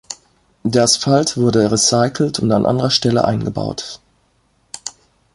[0.63, 3.99] Der Asphalt wurde recycelt und an anderer Stelle eingebaut.